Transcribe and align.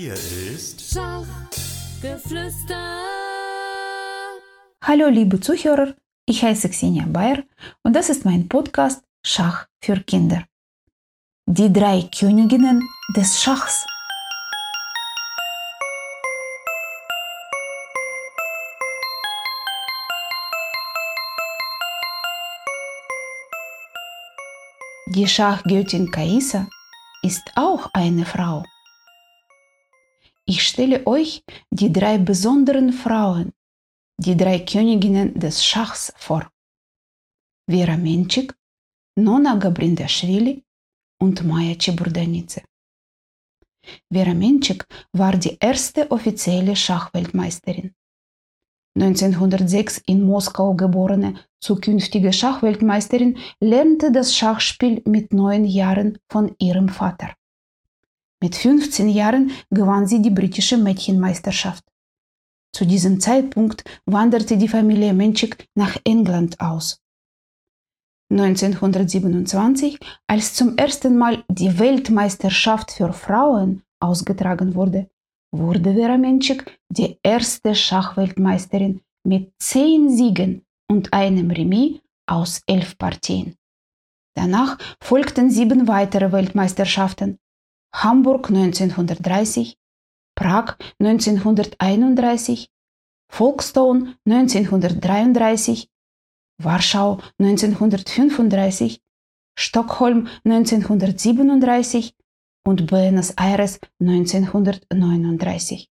Hier 0.00 0.14
ist 0.14 0.92
Schachgeflüster. 0.92 3.02
Hallo 4.84 5.08
liebe 5.08 5.40
Zuhörer, 5.40 5.96
ich 6.24 6.44
heiße 6.44 6.68
Xenia 6.68 7.04
Bayer 7.08 7.42
und 7.82 7.96
das 7.96 8.08
ist 8.08 8.24
mein 8.24 8.48
Podcast 8.48 9.02
Schach 9.26 9.66
für 9.82 9.98
Kinder. 9.98 10.44
Die 11.46 11.72
drei 11.72 12.08
Königinnen 12.16 12.80
des 13.16 13.42
Schachs. 13.42 13.84
Die 25.06 25.26
Schachgöttin 25.26 26.08
Kaisa 26.12 26.68
ist 27.24 27.42
auch 27.56 27.90
eine 27.94 28.24
Frau. 28.24 28.62
Ich 30.50 30.62
stelle 30.66 31.06
euch 31.06 31.44
die 31.70 31.92
drei 31.92 32.16
besonderen 32.16 32.90
Frauen, 32.94 33.52
die 34.18 34.34
drei 34.34 34.60
Königinnen 34.60 35.38
des 35.38 35.62
Schachs 35.62 36.10
vor. 36.16 36.50
Vera 37.70 37.98
Menchik, 37.98 38.54
Nona 39.18 39.56
Gabrindashvili 39.56 40.64
und 41.20 41.44
Maya 41.44 41.74
Cheburdanidze. 41.74 42.62
Vera 44.10 44.32
Menchik 44.32 44.86
war 45.12 45.36
die 45.36 45.58
erste 45.60 46.10
offizielle 46.10 46.74
Schachweltmeisterin. 46.74 47.94
1906 48.96 49.98
in 50.06 50.24
Moskau 50.24 50.72
geborene 50.74 51.34
zukünftige 51.60 52.32
Schachweltmeisterin 52.32 53.36
lernte 53.60 54.10
das 54.10 54.34
Schachspiel 54.34 55.02
mit 55.04 55.34
neun 55.34 55.66
Jahren 55.66 56.18
von 56.32 56.54
ihrem 56.58 56.88
Vater. 56.88 57.37
Mit 58.40 58.54
15 58.54 59.08
Jahren 59.08 59.50
gewann 59.70 60.06
sie 60.06 60.22
die 60.22 60.30
britische 60.30 60.76
Mädchenmeisterschaft. 60.76 61.84
Zu 62.72 62.84
diesem 62.86 63.18
Zeitpunkt 63.20 63.82
wanderte 64.06 64.56
die 64.56 64.68
Familie 64.68 65.12
Menschik 65.12 65.66
nach 65.74 65.96
England 66.04 66.60
aus. 66.60 67.00
1927, 68.30 69.98
als 70.26 70.54
zum 70.54 70.76
ersten 70.76 71.16
Mal 71.16 71.44
die 71.48 71.78
Weltmeisterschaft 71.78 72.92
für 72.92 73.12
Frauen 73.12 73.82
ausgetragen 74.00 74.74
wurde, 74.74 75.08
wurde 75.50 75.94
Vera 75.94 76.18
Menschik 76.18 76.78
die 76.90 77.18
erste 77.22 77.74
Schachweltmeisterin 77.74 79.00
mit 79.26 79.52
zehn 79.58 80.14
Siegen 80.14 80.66
und 80.90 81.12
einem 81.12 81.50
Remis 81.50 82.00
aus 82.26 82.60
elf 82.66 82.98
Partien. 82.98 83.56
Danach 84.36 84.78
folgten 85.02 85.50
sieben 85.50 85.88
weitere 85.88 86.30
Weltmeisterschaften. 86.30 87.38
Hamburg 87.92 88.50
1930, 88.50 89.76
Prag 90.34 90.76
1931, 91.00 92.70
Folkestone 93.30 94.16
1933, 94.24 95.88
Warschau 96.62 97.20
1935, 97.38 99.00
Stockholm 99.58 100.28
1937 100.44 102.14
und 102.64 102.86
Buenos 102.86 103.30
Aires 103.30 103.80
1939. 104.00 105.88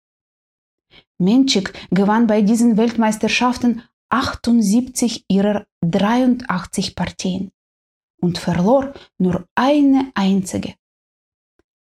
Menschik 1.19 1.73
gewann 1.91 2.27
bei 2.27 2.43
diesen 2.43 2.77
Weltmeisterschaften 2.77 3.83
78 4.11 5.25
ihrer 5.29 5.67
83 5.83 6.97
Partien 6.97 7.53
und 8.21 8.39
verlor 8.39 8.93
nur 9.19 9.47
eine 9.55 10.11
einzige. 10.15 10.75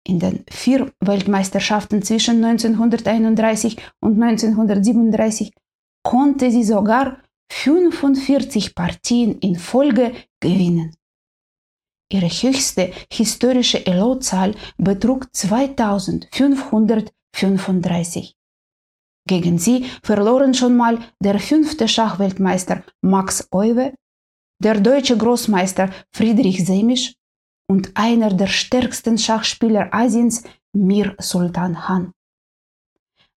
In 0.07 0.19
den 0.19 0.43
vier 0.49 0.91
Weltmeisterschaften 1.01 2.01
zwischen 2.01 2.43
1931 2.43 3.77
und 3.99 4.23
1937 4.23 5.53
konnte 6.01 6.49
sie 6.49 6.63
sogar 6.63 7.21
45 7.51 8.73
Partien 8.73 9.37
in 9.39 9.57
Folge 9.57 10.13
gewinnen. 10.39 10.95
Ihre 12.09 12.29
höchste 12.29 12.93
historische 13.11 13.85
Elo-Zahl 13.85 14.55
betrug 14.77 15.27
2535. 15.35 18.33
Gegen 19.27 19.59
sie 19.59 19.87
verloren 20.03 20.53
schon 20.53 20.77
mal 20.77 20.99
der 21.21 21.37
fünfte 21.37 21.89
Schachweltmeister 21.89 22.81
Max 23.01 23.49
Euwe, 23.51 23.93
der 24.63 24.79
deutsche 24.79 25.17
Großmeister 25.17 25.89
Friedrich 26.15 26.65
Semisch 26.65 27.16
und 27.67 27.91
einer 27.95 28.33
der 28.33 28.47
stärksten 28.47 29.17
Schachspieler 29.17 29.93
Asiens 29.93 30.43
Mir 30.73 31.15
Sultan 31.19 31.75
Khan. 31.75 32.13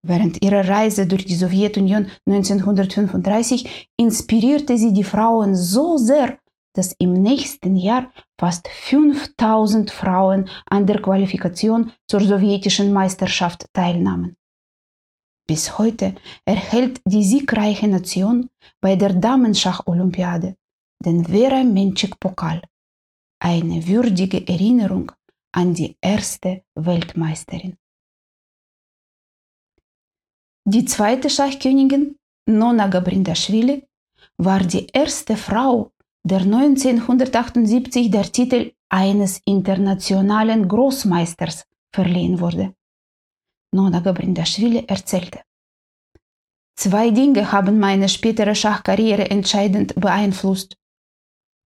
Während 0.02 0.42
ihrer 0.42 0.66
Reise 0.66 1.06
durch 1.06 1.26
die 1.26 1.34
Sowjetunion 1.34 2.06
1935 2.26 3.88
inspirierte 3.98 4.78
sie 4.78 4.92
die 4.92 5.04
Frauen 5.04 5.54
so 5.54 5.98
sehr, 5.98 6.38
dass 6.74 6.94
im 6.98 7.12
nächsten 7.12 7.76
Jahr 7.76 8.10
fast 8.38 8.68
5000 8.68 9.90
Frauen 9.90 10.48
an 10.66 10.86
der 10.86 11.02
Qualifikation 11.02 11.92
zur 12.08 12.20
sowjetischen 12.20 12.92
Meisterschaft 12.92 13.66
teilnahmen. 13.74 14.36
Bis 15.46 15.78
heute 15.78 16.14
erhält 16.44 17.00
die 17.04 17.24
siegreiche 17.24 17.88
Nation 17.88 18.48
bei 18.80 18.94
der 18.96 19.12
Damenschach-Olympiade 19.12 20.56
den 21.04 21.24
Vera 21.24 21.64
Menschik-Pokal, 21.64 22.62
eine 23.40 23.86
würdige 23.86 24.46
Erinnerung 24.46 25.10
an 25.52 25.74
die 25.74 25.96
erste 26.00 26.62
Weltmeisterin. 26.74 27.76
Die 30.64 30.84
zweite 30.84 31.28
Schachkönigin, 31.28 32.16
Nona 32.46 32.86
Gabrindashvili, 32.86 33.86
war 34.36 34.60
die 34.60 34.86
erste 34.92 35.36
Frau, 35.36 35.90
der 36.22 36.40
1978 36.40 38.10
der 38.10 38.30
Titel 38.30 38.72
eines 38.90 39.40
internationalen 39.44 40.68
Großmeisters 40.68 41.66
verliehen 41.92 42.40
wurde. 42.40 42.74
Nona 43.72 44.00
Gabrindashvili 44.00 44.84
erzählte. 44.86 45.40
Zwei 46.76 47.10
Dinge 47.10 47.52
haben 47.52 47.78
meine 47.78 48.08
spätere 48.08 48.54
Schachkarriere 48.54 49.30
entscheidend 49.30 49.94
beeinflusst. 49.96 50.76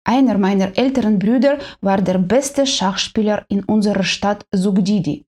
Einer 0.06 0.36
meiner 0.36 0.76
älteren 0.76 1.18
Brüder 1.18 1.58
war 1.80 2.02
der 2.02 2.18
beste 2.18 2.66
Schachspieler 2.66 3.46
in 3.48 3.64
unserer 3.64 4.04
Stadt 4.04 4.46
Sugdidi. 4.52 5.24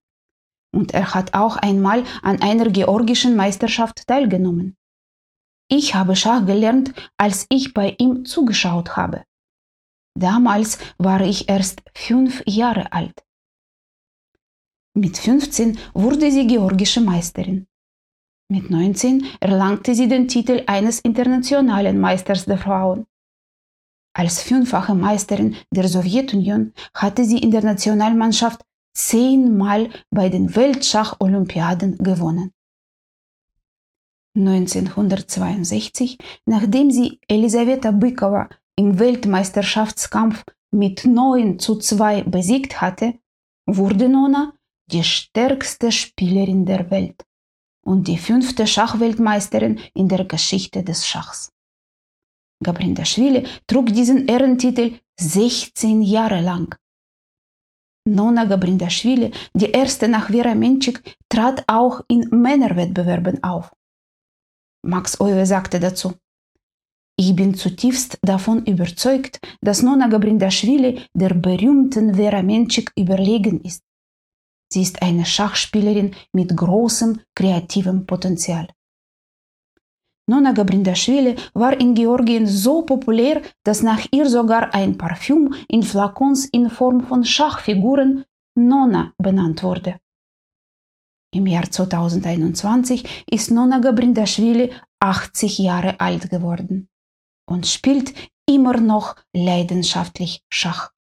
Und 0.74 0.92
er 0.92 1.14
hat 1.14 1.32
auch 1.34 1.56
einmal 1.56 2.04
an 2.22 2.42
einer 2.42 2.68
georgischen 2.68 3.36
Meisterschaft 3.36 4.06
teilgenommen. 4.06 4.76
Ich 5.68 5.94
habe 5.94 6.14
Schach 6.14 6.44
gelernt, 6.44 6.92
als 7.16 7.46
ich 7.48 7.72
bei 7.72 7.96
ihm 7.98 8.26
zugeschaut 8.26 8.96
habe. 8.96 9.24
Damals 10.16 10.78
war 10.98 11.22
ich 11.22 11.48
erst 11.48 11.82
fünf 11.94 12.42
Jahre 12.46 12.92
alt. 12.92 13.24
Mit 14.94 15.18
15 15.18 15.78
wurde 15.94 16.30
sie 16.30 16.46
georgische 16.46 17.00
Meisterin. 17.00 17.66
Mit 18.48 18.70
19 18.70 19.26
erlangte 19.40 19.94
sie 19.94 20.08
den 20.08 20.28
Titel 20.28 20.62
eines 20.66 21.00
internationalen 21.00 21.98
Meisters 21.98 22.44
der 22.44 22.58
Frauen. 22.58 23.06
Als 24.18 24.42
fünffache 24.42 24.94
Meisterin 24.94 25.56
der 25.70 25.88
Sowjetunion 25.88 26.72
hatte 26.94 27.26
sie 27.26 27.36
in 27.36 27.50
der 27.50 27.62
Nationalmannschaft 27.62 28.62
zehnmal 28.94 29.90
bei 30.10 30.30
den 30.30 30.56
Weltschach-Olympiaden 30.56 31.98
gewonnen. 31.98 32.50
1962, 34.34 36.16
nachdem 36.46 36.90
sie 36.90 37.20
Elisaveta 37.28 37.90
Bykova 37.90 38.48
im 38.76 38.98
Weltmeisterschaftskampf 38.98 40.44
mit 40.70 41.04
9 41.04 41.58
zu 41.58 41.76
2 41.76 42.22
besiegt 42.22 42.80
hatte, 42.80 43.18
wurde 43.66 44.08
Nona 44.08 44.54
die 44.90 45.04
stärkste 45.04 45.92
Spielerin 45.92 46.64
der 46.64 46.90
Welt 46.90 47.22
und 47.84 48.08
die 48.08 48.16
fünfte 48.16 48.66
Schachweltmeisterin 48.66 49.78
in 49.92 50.08
der 50.08 50.24
Geschichte 50.24 50.82
des 50.82 51.06
Schachs. 51.06 51.52
Gabrindashvili 52.64 53.46
trug 53.66 53.86
diesen 53.92 54.26
Ehrentitel 54.28 54.98
16 55.20 56.02
Jahre 56.02 56.40
lang. 56.40 56.74
Nona 58.08 58.44
Gabrindashvili, 58.44 59.32
die 59.54 59.70
erste 59.70 60.08
nach 60.08 60.28
Vera 60.28 60.54
Menchik, 60.54 61.02
trat 61.28 61.64
auch 61.66 62.02
in 62.08 62.28
Männerwettbewerben 62.30 63.42
auf. 63.42 63.74
Max 64.86 65.20
Euwe 65.20 65.44
sagte 65.44 65.80
dazu, 65.80 66.14
ich 67.18 67.34
bin 67.34 67.54
zutiefst 67.54 68.18
davon 68.22 68.64
überzeugt, 68.66 69.40
dass 69.62 69.82
Nona 69.82 70.06
Gabrindashvili 70.06 71.00
der 71.14 71.32
berühmten 71.34 72.14
Vera 72.14 72.42
Menchik 72.42 72.92
überlegen 72.94 73.62
ist. 73.62 73.82
Sie 74.70 74.82
ist 74.82 75.00
eine 75.00 75.24
Schachspielerin 75.24 76.14
mit 76.32 76.54
großem 76.54 77.20
kreativem 77.34 78.06
Potenzial. 78.06 78.68
Nona 80.28 80.52
Gabrindashvili 80.52 81.36
war 81.54 81.78
in 81.80 81.94
Georgien 81.94 82.46
so 82.46 82.82
populär, 82.82 83.42
dass 83.64 83.82
nach 83.82 84.04
ihr 84.10 84.28
sogar 84.28 84.74
ein 84.74 84.98
Parfüm 84.98 85.54
in 85.68 85.82
Flakons 85.84 86.46
in 86.46 86.68
Form 86.68 87.00
von 87.06 87.24
Schachfiguren 87.24 88.24
Nona 88.56 89.12
benannt 89.18 89.62
wurde. 89.62 90.00
Im 91.32 91.46
Jahr 91.46 91.70
2021 91.70 93.24
ist 93.30 93.50
Nona 93.50 93.78
Gabrindashvili 93.78 94.72
80 95.00 95.58
Jahre 95.58 96.00
alt 96.00 96.28
geworden 96.30 96.88
und 97.48 97.66
spielt 97.66 98.12
immer 98.48 98.80
noch 98.80 99.16
leidenschaftlich 99.32 100.42
Schach. 100.50 100.92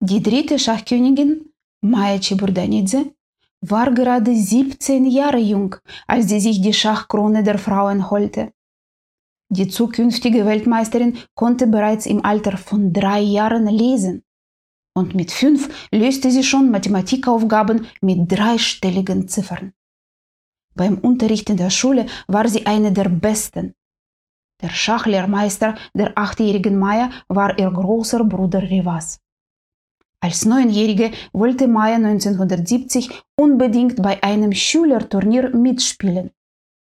Die 0.00 0.22
dritte 0.22 0.58
Schachkönigin, 0.58 1.52
Maya 1.84 2.18
Chiburdanidze, 2.18 3.14
war 3.62 3.92
gerade 3.92 4.34
17 4.34 5.06
Jahre 5.06 5.38
jung, 5.38 5.76
als 6.06 6.28
sie 6.28 6.40
sich 6.40 6.60
die 6.60 6.72
Schachkrone 6.72 7.42
der 7.42 7.58
Frauen 7.58 8.10
holte. 8.10 8.52
Die 9.50 9.68
zukünftige 9.68 10.44
Weltmeisterin 10.46 11.18
konnte 11.34 11.66
bereits 11.66 12.06
im 12.06 12.24
Alter 12.24 12.56
von 12.56 12.92
drei 12.92 13.20
Jahren 13.20 13.66
lesen. 13.66 14.24
Und 14.94 15.14
mit 15.14 15.30
fünf 15.30 15.68
löste 15.92 16.30
sie 16.30 16.42
schon 16.42 16.70
Mathematikaufgaben 16.70 17.86
mit 18.00 18.30
dreistelligen 18.30 19.28
Ziffern. 19.28 19.72
Beim 20.74 20.98
Unterricht 20.98 21.48
in 21.48 21.56
der 21.56 21.70
Schule 21.70 22.06
war 22.26 22.48
sie 22.48 22.66
eine 22.66 22.92
der 22.92 23.08
Besten. 23.08 23.74
Der 24.60 24.70
Schachlehrmeister 24.70 25.76
der 25.94 26.16
achtjährigen 26.16 26.78
Maya 26.78 27.10
war 27.28 27.58
ihr 27.58 27.70
großer 27.70 28.24
Bruder 28.24 28.62
Rivas. 28.62 29.21
Als 30.22 30.44
Neunjährige 30.44 31.10
wollte 31.32 31.66
Maya 31.66 31.96
1970 31.96 33.10
unbedingt 33.36 34.00
bei 34.00 34.22
einem 34.22 34.52
Schülerturnier 34.52 35.50
mitspielen, 35.50 36.30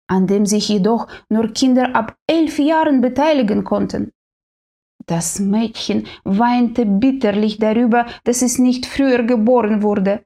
an 0.09 0.27
dem 0.27 0.45
sich 0.45 0.69
jedoch 0.69 1.07
nur 1.29 1.53
Kinder 1.53 1.95
ab 1.95 2.17
elf 2.27 2.59
Jahren 2.59 3.01
beteiligen 3.01 3.63
konnten. 3.63 4.13
Das 5.07 5.39
Mädchen 5.39 6.09
weinte 6.25 6.85
bitterlich 6.85 7.59
darüber, 7.59 8.07
dass 8.25 8.43
es 8.43 8.59
nicht 8.59 8.87
früher 8.87 9.23
geboren 9.23 9.83
wurde, 9.83 10.25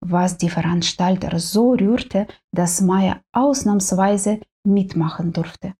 was 0.00 0.38
die 0.38 0.48
Veranstalter 0.48 1.38
so 1.38 1.72
rührte, 1.72 2.26
dass 2.50 2.80
Maya 2.80 3.20
ausnahmsweise 3.32 4.40
mitmachen 4.66 5.34
durfte. 5.34 5.74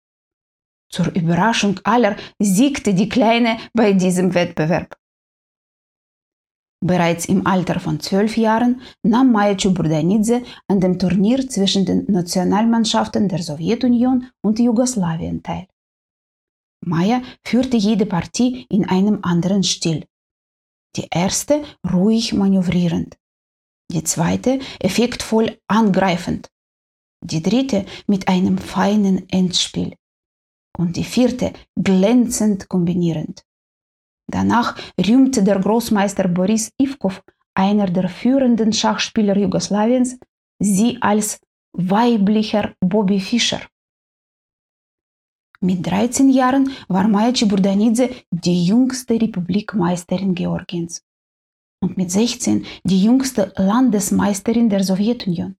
Zur 0.92 1.14
Überraschung 1.14 1.80
aller 1.82 2.16
siegte 2.38 2.92
die 2.92 3.08
Kleine 3.08 3.56
bei 3.72 3.94
diesem 3.94 4.34
Wettbewerb. 4.34 4.96
Bereits 6.86 7.24
im 7.24 7.46
Alter 7.46 7.80
von 7.80 7.98
zwölf 7.98 8.36
Jahren 8.36 8.82
nahm 9.02 9.32
Maya 9.32 9.56
Chuburdanidze 9.56 10.42
an 10.68 10.80
dem 10.80 10.98
Turnier 10.98 11.48
zwischen 11.48 11.86
den 11.86 12.04
Nationalmannschaften 12.08 13.26
der 13.26 13.42
Sowjetunion 13.42 14.28
und 14.42 14.58
Jugoslawien 14.58 15.42
teil. 15.42 15.66
Maya 16.84 17.22
führte 17.42 17.78
jede 17.78 18.04
Partie 18.04 18.66
in 18.68 18.86
einem 18.86 19.20
anderen 19.22 19.62
Stil. 19.62 20.04
Die 20.96 21.08
erste 21.10 21.64
ruhig 21.90 22.34
manövrierend, 22.34 23.16
die 23.90 24.04
zweite 24.04 24.58
effektvoll 24.78 25.58
angreifend, 25.66 26.50
die 27.24 27.42
dritte 27.42 27.86
mit 28.06 28.28
einem 28.28 28.58
feinen 28.58 29.26
Endspiel 29.30 29.96
und 30.76 30.98
die 30.98 31.04
vierte 31.04 31.54
glänzend 31.82 32.68
kombinierend. 32.68 33.42
Danach 34.26 34.76
rühmte 34.98 35.42
der 35.42 35.60
Großmeister 35.60 36.28
Boris 36.28 36.72
Ivkov, 36.80 37.22
einer 37.54 37.86
der 37.86 38.08
führenden 38.08 38.72
Schachspieler 38.72 39.36
Jugoslawiens, 39.36 40.18
sie 40.58 40.98
als 41.00 41.40
weiblicher 41.72 42.74
Bobby 42.80 43.20
Fischer. 43.20 43.60
Mit 45.60 45.86
13 45.86 46.28
Jahren 46.28 46.70
war 46.88 47.08
Maya 47.08 47.32
Chiburdanidze 47.32 48.10
die 48.30 48.66
jüngste 48.66 49.14
Republikmeisterin 49.14 50.34
Georgiens 50.34 51.02
und 51.80 51.96
mit 51.96 52.10
16 52.10 52.66
die 52.84 53.02
jüngste 53.02 53.52
Landesmeisterin 53.56 54.68
der 54.68 54.84
Sowjetunion. 54.84 55.56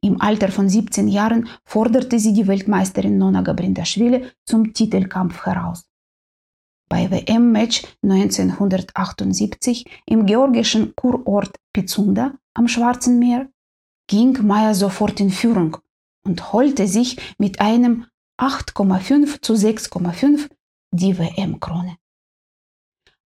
Im 0.00 0.20
Alter 0.20 0.48
von 0.48 0.68
17 0.68 1.08
Jahren 1.08 1.48
forderte 1.64 2.18
sie 2.18 2.32
die 2.32 2.46
Weltmeisterin 2.46 3.18
Nona 3.18 3.42
Gabrindashvili 3.42 4.24
zum 4.46 4.72
Titelkampf 4.72 5.44
heraus. 5.44 5.84
Bei 6.92 7.10
WM-Match 7.10 7.84
1978 8.02 9.86
im 10.04 10.26
georgischen 10.26 10.94
Kurort 10.94 11.58
Pizunda 11.72 12.34
am 12.52 12.68
Schwarzen 12.68 13.18
Meer 13.18 13.48
ging 14.10 14.46
Maya 14.46 14.74
sofort 14.74 15.18
in 15.18 15.30
Führung 15.30 15.78
und 16.26 16.52
holte 16.52 16.86
sich 16.86 17.16
mit 17.38 17.62
einem 17.62 18.04
8,5 18.38 19.40
zu 19.40 19.54
6,5 19.54 20.50
die 20.90 21.16
WM-Krone. 21.16 21.96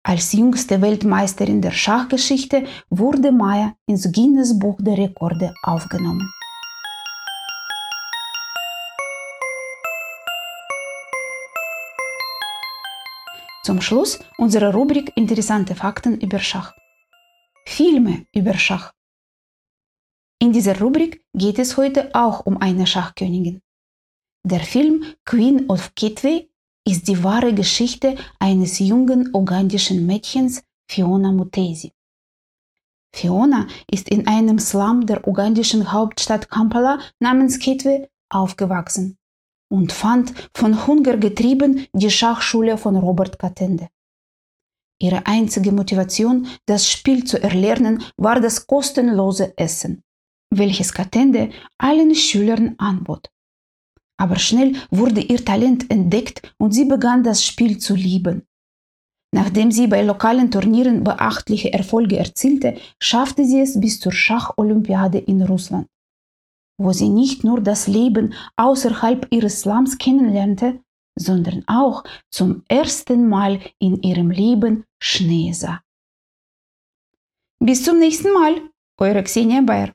Als 0.04 0.32
jüngste 0.32 0.82
Weltmeisterin 0.82 1.62
der 1.62 1.72
Schachgeschichte 1.72 2.66
wurde 2.90 3.34
Maya 3.34 3.76
ins 3.88 4.10
Guinness 4.10 4.58
Buch 4.58 4.78
der 4.80 4.98
Rekorde 4.98 5.54
aufgenommen. 5.64 6.32
Zum 13.62 13.82
Schluss 13.82 14.20
unsere 14.38 14.74
Rubrik 14.74 15.12
Interessante 15.16 15.76
Fakten 15.76 16.20
über 16.22 16.40
Schach. 16.40 16.74
Filme 17.66 18.26
über 18.34 18.54
Schach. 18.54 18.94
In 20.42 20.54
dieser 20.54 20.80
Rubrik 20.80 21.26
geht 21.34 21.60
es 21.60 21.76
heute 21.76 22.16
auch 22.16 22.46
um 22.46 22.62
eine 22.62 22.88
Schachkönigin. 22.88 23.62
Der 24.46 24.62
Film 24.62 25.04
Queen 25.26 25.70
of 25.70 25.94
Kitwe 25.96 26.48
ist 26.88 27.10
die 27.10 27.22
wahre 27.22 27.54
Geschichte 27.54 28.16
eines 28.40 28.80
jungen 28.80 29.30
ugandischen 29.34 30.06
Mädchens 30.06 30.64
Fiona 30.90 31.34
Mutesi. 31.34 31.92
Fiona 33.14 33.68
ist 33.92 34.08
in 34.08 34.26
einem 34.26 34.60
Slum 34.60 35.06
der 35.06 35.28
ugandischen 35.28 35.92
Hauptstadt 35.92 36.50
Kampala 36.50 37.00
namens 37.20 37.60
Kitwe 37.60 38.10
aufgewachsen 38.30 39.19
und 39.70 39.92
fand 39.92 40.34
von 40.54 40.86
Hunger 40.88 41.18
getrieben 41.18 41.86
die 41.94 42.10
Schachschule 42.10 42.78
von 42.78 42.96
Robert 42.96 43.40
Katende. 43.40 43.90
Ihre 45.02 45.26
einzige 45.26 45.72
Motivation, 45.72 46.48
das 46.66 46.90
Spiel 46.90 47.24
zu 47.24 47.42
erlernen, 47.42 48.04
war 48.18 48.42
das 48.42 48.68
kostenlose 48.68 49.58
Essen, 49.58 50.04
welches 50.50 50.92
Katende 50.94 51.52
allen 51.78 52.14
Schülern 52.16 52.76
anbot. 52.78 53.30
Aber 54.18 54.38
schnell 54.38 54.76
wurde 54.92 55.22
ihr 55.22 55.46
Talent 55.46 55.90
entdeckt 55.90 56.54
und 56.58 56.74
sie 56.74 56.84
begann 56.84 57.24
das 57.24 57.46
Spiel 57.46 57.78
zu 57.78 57.96
lieben. 57.96 58.46
Nachdem 59.32 59.72
sie 59.72 59.88
bei 59.88 60.02
lokalen 60.02 60.52
Turnieren 60.52 61.04
beachtliche 61.04 61.72
Erfolge 61.72 62.18
erzielte, 62.18 62.76
schaffte 63.00 63.46
sie 63.46 63.62
es 63.62 63.80
bis 63.80 64.00
zur 64.00 64.12
Schacholympiade 64.12 65.20
in 65.20 65.44
Russland 65.44 65.88
wo 66.80 66.94
sie 66.94 67.10
nicht 67.10 67.44
nur 67.44 67.62
das 67.62 67.88
Leben 67.88 68.34
außerhalb 68.56 69.28
ihres 69.30 69.62
Slums 69.62 69.98
kennenlernte, 69.98 70.80
sondern 71.16 71.64
auch 71.68 72.04
zum 72.32 72.64
ersten 72.70 73.28
Mal 73.28 73.60
in 73.78 74.02
ihrem 74.02 74.32
Leben 74.32 74.86
Schnee 75.00 75.52
sah. 75.52 75.82
Bis 77.60 77.84
zum 77.84 78.00
nächsten 78.00 78.32
Mal, 78.34 78.62
eure 78.98 79.22
Xenia 79.24 79.62
Bayer. 79.62 79.92